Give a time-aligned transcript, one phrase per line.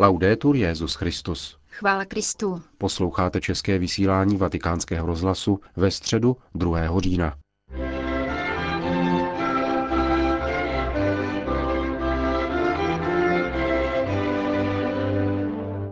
[0.00, 1.56] Laudetur Jezus Christus.
[1.70, 2.62] Chvála Kristu.
[2.78, 7.00] Posloucháte české vysílání Vatikánského rozhlasu ve středu 2.
[7.00, 7.36] října.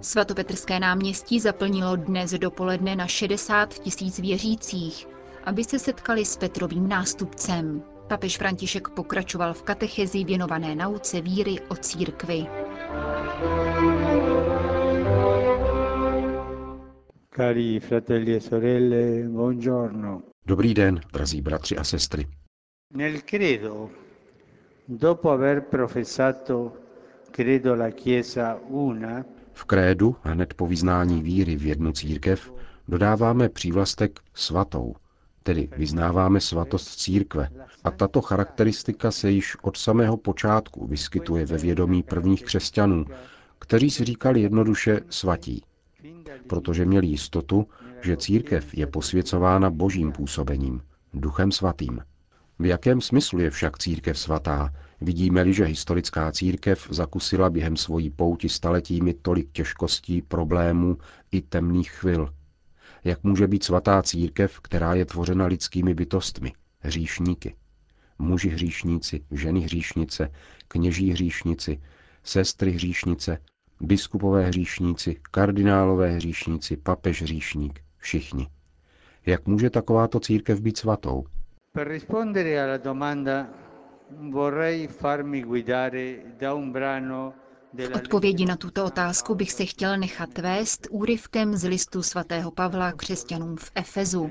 [0.01, 5.09] Svatopetrské náměstí zaplnilo dnes dopoledne na 60 tisíc věřících,
[5.45, 7.83] aby se setkali s Petrovým nástupcem.
[8.07, 12.47] Papež František pokračoval v katechezi věnované nauce víry o církvi.
[17.29, 20.23] Cari fratelli e sorelle, buongiorno.
[20.47, 22.27] Dobrý den, drazí bratři a sestry.
[22.95, 23.91] Nel credo,
[24.87, 26.77] dopo aver professato
[27.31, 32.53] credo la Chiesa una, v krédu, hned po vyznání víry v jednu církev,
[32.89, 34.95] dodáváme přívlastek svatou,
[35.49, 37.49] tedy vyznáváme svatost církve.
[37.85, 43.05] A tato charakteristika se již od samého počátku vyskytuje ve vědomí prvních křesťanů,
[43.59, 45.63] kteří si říkali jednoduše svatí,
[46.47, 47.67] protože měli jistotu,
[48.03, 50.83] že církev je posvěcována božím působením,
[51.15, 52.01] duchem svatým.
[52.59, 58.49] V jakém smyslu je však církev svatá, vidíme-li, že historická církev zakusila během svojí pouti
[58.49, 60.97] staletími tolik těžkostí, problémů
[61.33, 62.29] i temných chvil.
[63.05, 67.55] Jak může být svatá církev, která je tvořena lidskými bytostmi, hříšníky?
[68.19, 70.31] Muži hříšníci, ženy hříšnice,
[70.69, 71.81] kněží hříšníci,
[72.23, 73.39] sestry hříšnice,
[73.81, 78.49] biskupové hříšníci, kardinálové hříšníci, papež hříšník, všichni.
[79.27, 81.25] Jak může takováto církev být svatou?
[81.73, 82.01] Per
[82.63, 83.47] alla domanda
[84.31, 87.33] vorrei farmi guidare da un brano
[87.95, 93.57] odpovědi na tuto otázku bych se chtěl nechat vést úryvkem z listu svatého Pavla křesťanům
[93.57, 94.31] v Efezu.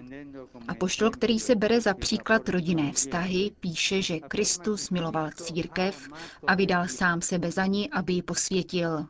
[0.68, 6.10] A poštol, který se bere za příklad rodinné vztahy, píše, že Kristus miloval církev
[6.48, 9.06] a vydal sám sebe za ní, aby ji posvětil.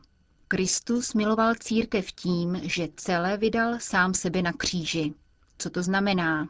[0.47, 5.13] Kristus miloval církev tím, že celé vydal sám sebe na kříži.
[5.57, 6.47] Co to znamená?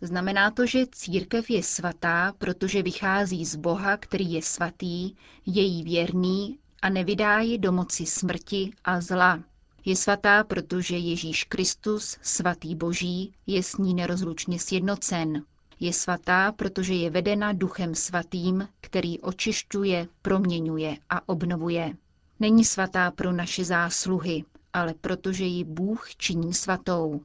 [0.00, 5.14] Znamená to, že církev je svatá, protože vychází z Boha, který je svatý,
[5.46, 9.42] je jí věrný a nevydá ji do moci smrti a zla.
[9.84, 15.44] Je svatá, protože Ježíš Kristus, svatý Boží, je s ní nerozlučně sjednocen.
[15.80, 21.96] Je svatá, protože je vedena duchem svatým, který očišťuje, proměňuje a obnovuje.
[22.40, 27.20] Není svatá pro naše zásluhy, ale protože ji Bůh činí svatou.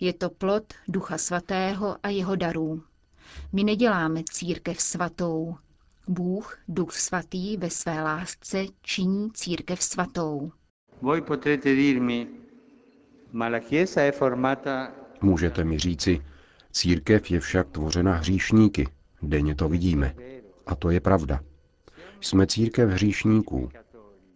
[0.00, 2.82] Je to plod Ducha Svatého a jeho darů.
[3.52, 5.56] My neděláme církev svatou.
[6.10, 10.52] Bůh, Duch Svatý, ve své lásce činí církev svatou.
[15.20, 16.24] Můžete mi říci,
[16.72, 18.88] církev je však tvořena hříšníky.
[19.22, 20.14] Denně to vidíme.
[20.66, 21.40] A to je pravda.
[22.20, 23.68] Jsme církev hříšníků.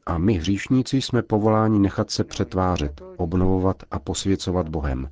[0.06, 5.08] A my hříšníci jsme povoláni nechat se přetvářet, obnovovat a posvěcovat Bohem.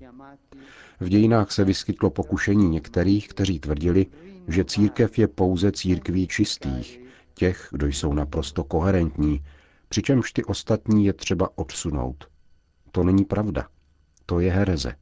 [1.00, 4.06] V dějinách se vyskytlo pokušení některých, kteří tvrdili,
[4.48, 7.00] že církev je pouze církví čistých,
[7.34, 9.44] těch, kdo jsou naprosto koherentní,
[9.88, 12.28] přičemž ty ostatní je třeba odsunout.
[12.92, 13.68] To není pravda.
[14.26, 14.94] To je hereze.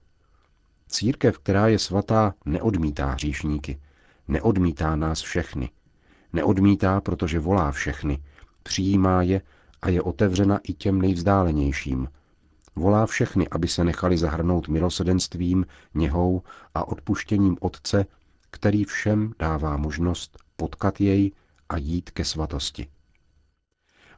[0.89, 3.81] Církev, která je svatá, neodmítá hříšníky.
[4.29, 5.71] Neodmítá nás všechny.
[6.33, 8.23] Neodmítá, protože volá všechny.
[8.63, 9.43] Přijímá je
[9.83, 12.09] a je otevřena i těm nejvzdálenějším–
[12.77, 16.43] Volá všechny, aby se nechali zahrnout milosedenstvím, něhou
[16.75, 18.07] a odpuštěním Otce,
[18.51, 21.33] který všem dává možnost potkat jej
[21.69, 22.89] a jít ke svatosti.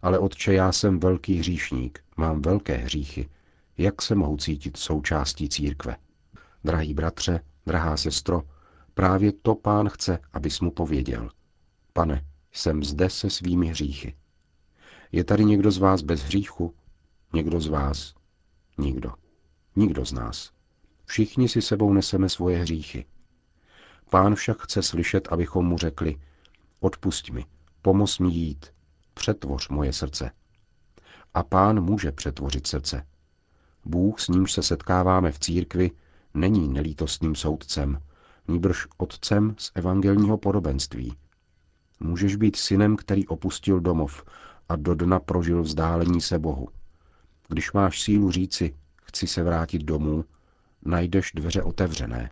[0.02, 3.28] Ale Otče, já jsem velký hříšník, mám velké hříchy.
[3.78, 5.96] Jak se mohu cítit součástí církve?
[6.64, 8.42] Drahý bratře, drahá sestro,
[8.94, 11.30] právě to pán chce, abys mu pověděl.
[11.92, 14.14] Pane, jsem zde se svými hříchy.
[15.12, 16.74] Je tady někdo z vás bez hříchu?
[17.32, 18.14] Někdo z vás,
[18.78, 19.12] Nikdo.
[19.76, 20.50] Nikdo z nás.
[21.04, 23.04] Všichni si sebou neseme svoje hříchy.
[24.12, 26.16] Pán však chce slyšet, abychom mu řekli,
[26.80, 27.44] odpust mi,
[27.82, 28.66] pomoz mi jít,
[29.14, 30.30] přetvoř moje srdce.
[31.34, 33.06] A pán může přetvořit srdce.
[33.84, 35.90] Bůh, s nímž se setkáváme v církvi,
[36.34, 38.02] není nelítostným soudcem,
[38.48, 41.16] níbrž otcem z evangelního podobenství.
[42.00, 44.24] Můžeš být synem, který opustil domov
[44.68, 46.68] a do dna prožil vzdálení se Bohu.
[47.48, 50.24] Když máš sílu říci, chci se vrátit domů,
[50.84, 52.30] najdeš dveře otevřené.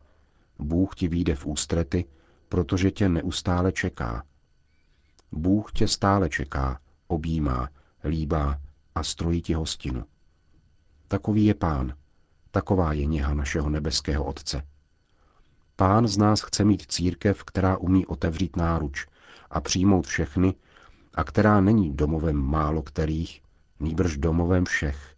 [0.60, 2.04] Bůh ti výjde v ústrety,
[2.48, 4.24] protože tě neustále čeká.
[5.32, 7.68] Bůh tě stále čeká, objímá,
[8.04, 8.60] líbá
[8.94, 10.04] a strojí ti hostinu.
[11.08, 11.94] Takový je pán,
[12.50, 14.62] taková je něha našeho nebeského Otce.
[15.76, 19.06] Pán z nás chce mít církev, která umí otevřít náruč
[19.50, 20.54] a přijmout všechny,
[21.14, 23.42] a která není domovem málo kterých,
[23.80, 25.16] nýbrž domovem všech,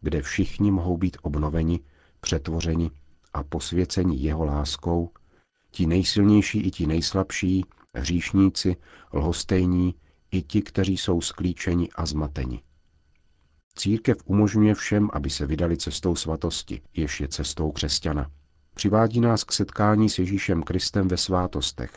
[0.00, 1.80] kde všichni mohou být obnoveni,
[2.20, 2.90] přetvořeni
[3.38, 5.10] a posvěceni jeho láskou,
[5.70, 7.64] ti nejsilnější i ti nejslabší,
[7.94, 8.76] hříšníci,
[9.12, 9.94] lhostejní
[10.30, 12.62] i ti, kteří jsou sklíčeni a zmateni.
[13.74, 18.30] Církev umožňuje všem, aby se vydali cestou svatosti, jež je cestou křesťana.
[18.74, 21.90] Přivádí nás k setkání s Ježíšem Kristem ve svátostech,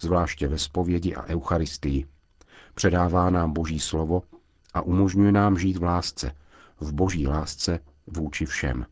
[0.00, 2.06] zvláště ve spovědi a eucharistii.
[2.74, 4.22] Předává nám Boží slovo
[4.74, 6.32] a umožňuje nám žít v lásce,
[6.80, 8.86] v Boží lásce vůči všem.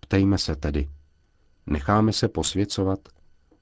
[0.00, 0.88] Ptejme se tedy,
[1.66, 2.98] necháme se posvěcovat?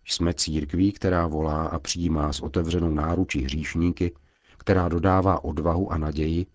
[0.04, 4.12] Jsme církví, která volá a přijímá s otevřenou náručí hříšníky,
[4.58, 6.46] která dodává odvahu a naději,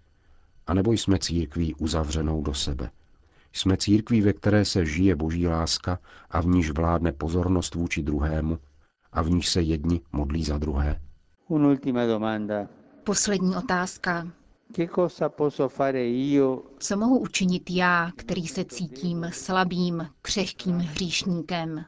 [0.68, 2.90] anebo jsme církví uzavřenou do sebe.
[3.54, 6.00] Jsme církví, ve které se žije boží láska
[6.30, 8.60] a v níž vládne pozornost vůči druhému
[9.12, 11.02] a v níž se jedni modlí za druhé.
[13.04, 14.28] Poslední otázka.
[16.80, 21.86] Co mohu učinit já, který se cítím slabým, křehkým hříšníkem?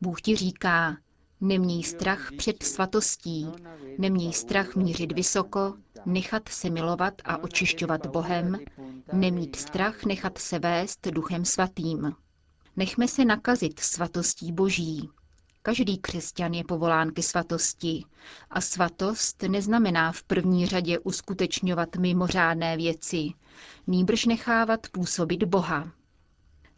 [0.00, 0.96] Bůh ti říká,
[1.40, 3.46] neměj strach před svatostí,
[3.98, 5.74] neměj strach mířit vysoko,
[6.06, 8.58] nechat se milovat a očišťovat Bohem,
[9.12, 12.12] nemít strach nechat se vést duchem svatým.
[12.76, 15.10] Nechme se nakazit svatostí Boží.
[15.64, 18.04] Každý křesťan je povolán ke svatosti.
[18.50, 23.28] A svatost neznamená v první řadě uskutečňovat mimořádné věci,
[23.86, 25.92] nýbrž nechávat působit Boha.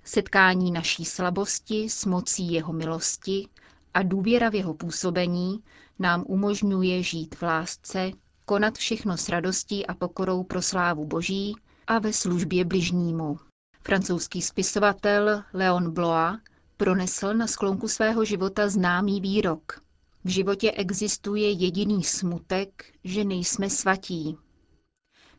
[0.05, 3.49] Setkání naší slabosti s mocí jeho milosti
[3.95, 5.63] a důvěra v jeho působení
[5.99, 8.11] nám umožňuje žít v lásce,
[8.45, 13.39] konat všechno s radostí a pokorou pro slávu Boží a ve službě bližnímu.
[13.83, 16.39] Francouzský spisovatel Leon Blois
[16.77, 19.81] pronesl na sklonku svého života známý výrok.
[20.25, 24.37] V životě existuje jediný smutek, že nejsme svatí.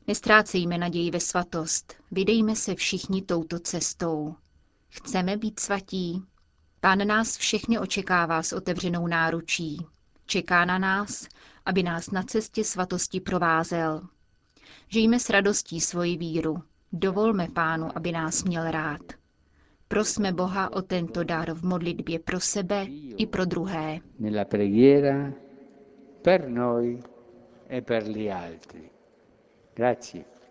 [0.08, 4.36] Nestrácejme naději ve svatost, vydejme se všichni touto cestou.
[4.90, 6.24] Chceme být svatí.
[6.80, 9.86] Pán nás všechny očekává s otevřenou náručí.
[10.26, 11.28] Čeká na nás,
[11.66, 14.02] aby nás na cestě svatosti provázel.
[14.88, 16.64] Žijme s radostí svoji víru.
[16.92, 19.02] Dovolme pánu, aby nás měl rád.
[19.88, 22.86] Prosme Boha o tento dar v modlitbě pro sebe
[23.18, 24.00] i pro druhé.
[27.70, 27.82] E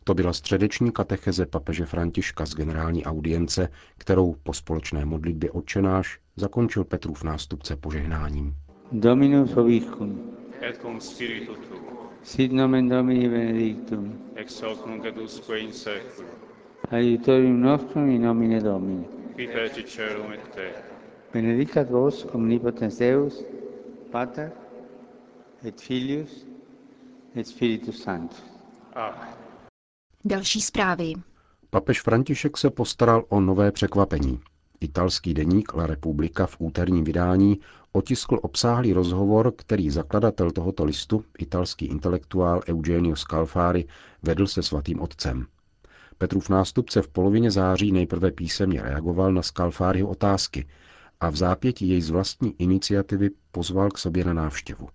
[0.05, 6.85] to byla středeční katecheze papeže Františka z generální audience, kterou po společné modlitbě odčenáš zakončil
[6.85, 8.55] Petrův nástupce požehnáním.
[8.93, 10.31] Dominus obiscum.
[10.61, 11.79] Et cum spiritu tuo.
[12.23, 14.19] Sit nomen Domini benedictum.
[14.35, 16.31] Ex hoc nunc et usque in seculum.
[16.91, 19.14] Aiutorium nostrum in nomine Domini.
[19.37, 20.83] Terra.
[21.33, 23.45] Benedicat vos omnipotens Deus,
[24.11, 24.53] Pater
[25.65, 26.47] et Filius
[27.35, 28.43] et Spiritus Sanctus.
[28.95, 29.35] Amen.
[30.25, 31.13] Další zprávy.
[31.71, 34.41] Papež František se postaral o nové překvapení.
[34.81, 37.61] Italský deník La Repubblica v úterním vydání
[37.93, 43.87] otiskl obsáhlý rozhovor, který zakladatel tohoto listu, italský intelektuál Eugenio Scalfari,
[44.23, 45.47] vedl se svatým otcem.
[46.19, 50.67] Petrův nástupce v polovině září nejprve písemně reagoval na Scalfariho otázky
[51.21, 54.89] a v zápěti jej z vlastní iniciativy pozval k sobě na návštěvu.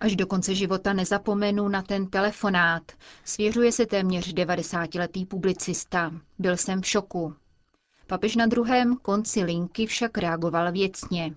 [0.00, 2.82] Až do konce života nezapomenu na ten telefonát.
[3.24, 6.12] Svěřuje se téměř 90-letý publicista.
[6.38, 7.34] Byl jsem v šoku.
[8.06, 11.34] Papež na druhém konci linky však reagoval věcně.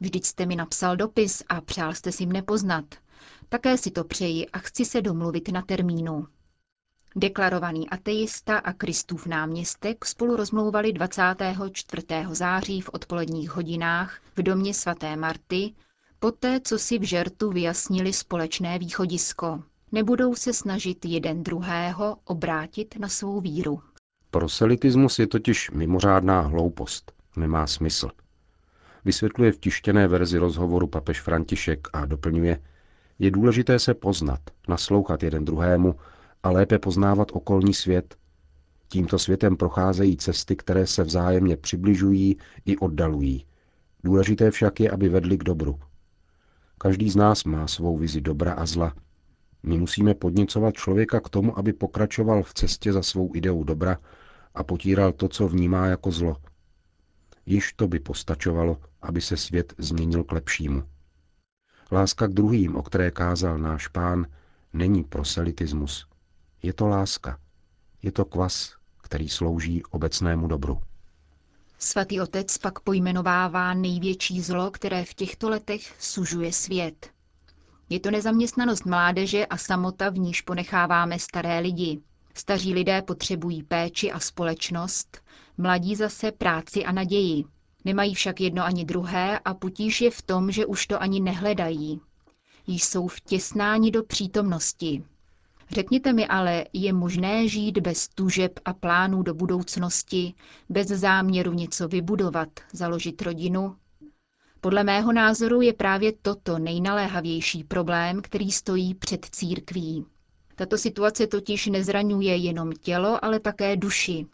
[0.00, 2.84] Vždyť jste mi napsal dopis a přál jste si mne poznat.
[3.48, 6.26] Také si to přeji a chci se domluvit na termínu.
[7.18, 12.06] Deklarovaný ateista a Kristův náměstek spolu rozmlouvali 24.
[12.30, 15.72] září v odpoledních hodinách v domě svaté Marty,
[16.18, 19.62] poté co si v žertu vyjasnili společné východisko.
[19.92, 23.80] Nebudou se snažit jeden druhého obrátit na svou víru.
[24.30, 27.12] Proselitismus je totiž mimořádná hloupost.
[27.36, 28.10] Nemá smysl.
[29.04, 32.62] Vysvětluje v tištěné verzi rozhovoru papež František a doplňuje,
[33.18, 35.94] je důležité se poznat, naslouchat jeden druhému
[36.46, 38.16] a lépe poznávat okolní svět.
[38.88, 42.36] Tímto světem procházejí cesty, které se vzájemně přibližují
[42.66, 43.46] i oddalují.
[44.04, 45.80] Důležité však je, aby vedli k dobru.
[46.78, 48.94] Každý z nás má svou vizi dobra a zla.
[49.62, 53.98] My musíme podněcovat člověka k tomu, aby pokračoval v cestě za svou ideou dobra
[54.54, 56.36] a potíral to, co vnímá jako zlo.
[57.46, 60.82] Již to by postačovalo, aby se svět změnil k lepšímu.
[61.92, 64.26] Láska k druhým, o které kázal náš pán,
[64.72, 66.06] není proselitismus.
[66.62, 67.38] Je to láska.
[68.02, 70.82] Je to kvas, který slouží obecnému dobru.
[71.78, 77.10] Svatý otec pak pojmenovává největší zlo, které v těchto letech sužuje svět.
[77.88, 82.00] Je to nezaměstnanost mládeže a samota, v níž ponecháváme staré lidi.
[82.34, 85.22] Staří lidé potřebují péči a společnost,
[85.58, 87.44] mladí zase práci a naději.
[87.84, 92.00] Nemají však jedno ani druhé a potíž je v tom, že už to ani nehledají.
[92.66, 95.04] Jsou vtěsnáni do přítomnosti.
[95.70, 100.34] Řekněte mi ale, je možné žít bez tužeb a plánů do budoucnosti,
[100.68, 103.76] bez záměru něco vybudovat, založit rodinu?
[104.60, 110.06] Podle mého názoru je právě toto nejnaléhavější problém, který stojí před církví.
[110.54, 114.26] Tato situace totiž nezraňuje jenom tělo, ale také duši.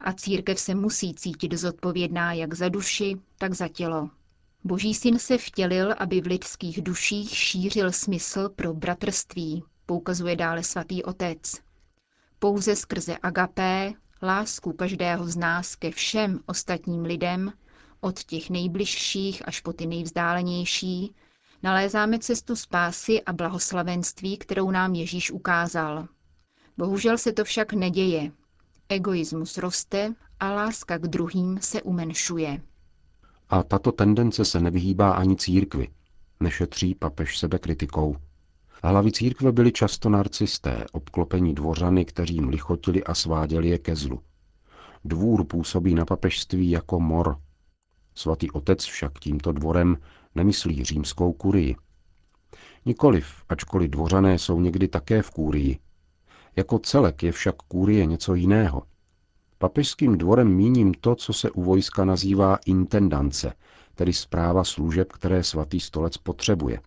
[0.00, 4.10] A církev se musí cítit zodpovědná jak za duši, tak za tělo.
[4.64, 11.02] Boží syn se vtělil, aby v lidských duších šířil smysl pro bratrství, poukazuje dále svatý
[11.02, 11.54] otec.
[12.38, 13.92] Pouze skrze agapé,
[14.22, 17.52] lásku každého z nás ke všem ostatním lidem,
[18.00, 21.14] od těch nejbližších až po ty nejvzdálenější,
[21.62, 26.08] nalézáme cestu spásy a blahoslavenství, kterou nám Ježíš ukázal.
[26.78, 28.32] Bohužel se to však neděje.
[28.88, 32.62] Egoismus roste a láska k druhým se umenšuje.
[33.48, 35.88] A tato tendence se nevyhýbá ani církvi.
[36.40, 38.16] Nešetří papež sebe kritikou.
[38.82, 44.20] Hlavy církve byly často narcisté, obklopení dvořany, kteří jim lichotili a sváděli je ke zlu.
[45.04, 47.36] Dvůr působí na papežství jako mor.
[48.14, 49.96] Svatý otec však tímto dvorem
[50.34, 51.76] nemyslí římskou kurii.
[52.86, 55.78] Nikoliv, ačkoliv dvořané jsou někdy také v kúrii.
[56.56, 58.82] Jako celek je však kúrie něco jiného.
[59.58, 63.52] Papežským dvorem míním to, co se u vojska nazývá intendance,
[63.94, 66.80] tedy zpráva služeb, které svatý stolec potřebuje.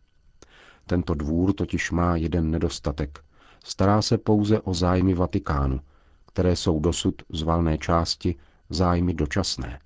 [0.85, 3.23] Tento dvůr totiž má jeden nedostatek.
[3.63, 5.79] Stará se pouze o zájmy Vatikánu,
[6.27, 8.35] které jsou dosud z valné části
[8.69, 9.79] zájmy dočasné.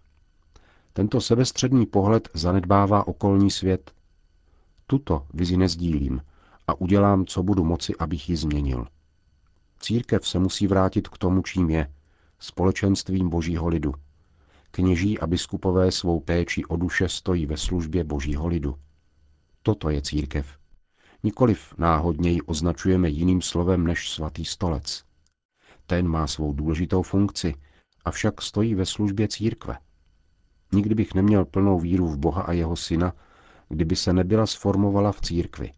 [0.94, 3.92] Tento sebestředný pohled zanedbává okolní svět.
[4.88, 6.22] Tuto vizi nezdílím
[6.68, 8.88] a udělám, co budu moci, abych ji změnil.
[9.80, 11.94] Církev se musí vrátit k tomu, čím je,
[12.39, 13.94] společenstvím božího lidu.
[14.72, 18.75] Kněží a biskupové svou péči o duše stojí ve službě božího lidu.
[19.63, 20.58] Toto je církev.
[21.24, 25.04] Nikoliv náhodně ji označujeme jiným slovem než svatý stolec.
[25.86, 27.56] Ten má svou důležitou funkci,
[28.06, 29.78] avšak stojí ve službě církve.
[30.72, 33.14] Nikdy bych neměl plnou víru v Boha a jeho syna,
[33.70, 35.72] kdyby se nebyla sformovala v církvi.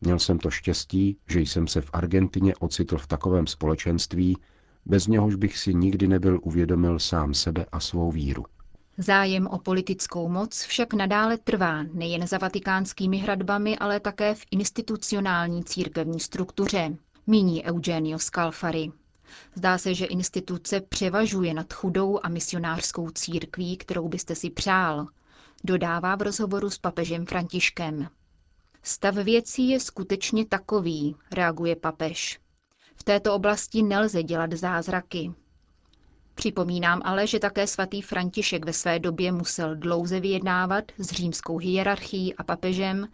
[0.00, 4.36] Měl jsem to štěstí, že jsem se v Argentině ocitl v takovém společenství,
[4.86, 8.44] bez něhož bych si nikdy nebyl uvědomil sám sebe a svou víru.
[9.02, 15.64] Zájem o politickou moc však nadále trvá nejen za vatikánskými hradbami, ale také v institucionální
[15.64, 18.92] církevní struktuře, míní Eugenio Scalfari.
[19.54, 25.06] Zdá se, že instituce převažuje nad chudou a misionářskou církví, kterou byste si přál,
[25.64, 28.08] dodává v rozhovoru s papežem Františkem.
[28.82, 32.40] Stav věcí je skutečně takový, reaguje papež.
[32.94, 35.32] V této oblasti nelze dělat zázraky.
[36.40, 42.34] Připomínám ale, že také svatý František ve své době musel dlouze vyjednávat s římskou hierarchií
[42.34, 43.08] a papežem,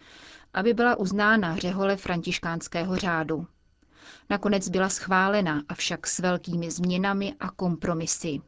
[0.54, 3.46] aby byla uznána řehole františkánského řádu.
[4.30, 8.40] Nakonec byla schválena, avšak s velkými změnami a kompromisy.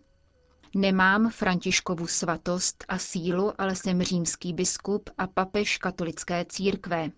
[0.74, 7.10] Nemám Františkovu svatost a sílu, ale jsem římský biskup a papež katolické církve.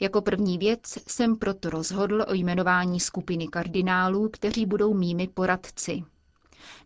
[0.00, 6.02] Jako první věc jsem proto rozhodl o jmenování skupiny kardinálů, kteří budou mými poradci.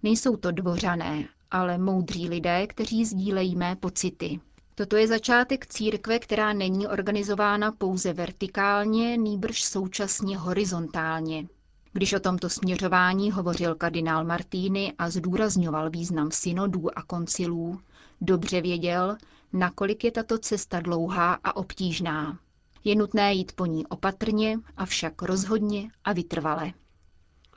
[0.02, 4.40] Nejsou to dvořané, ale moudří lidé, kteří sdílejí mé pocity.
[4.74, 11.46] Toto je začátek církve, která není organizována pouze vertikálně, nýbrž současně horizontálně.
[11.92, 17.80] Když o tomto směřování hovořil kardinál Martíny a zdůrazňoval význam synodů a koncilů,
[18.20, 19.16] dobře věděl,
[19.52, 22.38] nakolik je tato cesta dlouhá a obtížná.
[22.84, 26.72] Je nutné jít po ní opatrně, avšak rozhodně a vytrvale.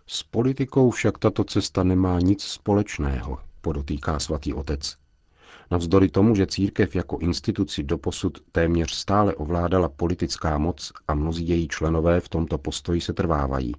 [0.07, 4.97] S politikou však tato cesta nemá nic společného, podotýká svatý otec.
[5.71, 11.67] Navzdory tomu, že církev jako instituci doposud téměř stále ovládala politická moc a mnozí její
[11.67, 13.71] členové v tomto postoji se trvávají.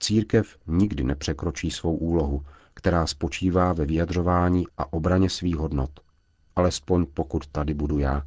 [0.00, 2.42] Církev nikdy nepřekročí svou úlohu,
[2.74, 5.90] která spočívá ve vyjadřování a obraně svých hodnot.
[6.56, 8.22] Alespoň pokud tady budu já.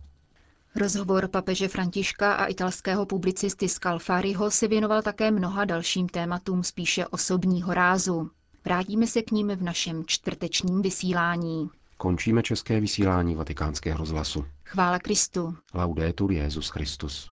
[0.77, 7.74] Rozhovor papeže Františka a italského publicisty Scalfariho se věnoval také mnoha dalším tématům spíše osobního
[7.74, 8.29] rázu.
[8.65, 11.69] Vrátíme se k ním v našem čtvrtečním vysílání.
[11.98, 14.46] Končíme české vysílání vatikánského rozhlasu.
[14.65, 15.55] Chvála Kristu.
[15.74, 17.27] Laudetur Jezus Christus.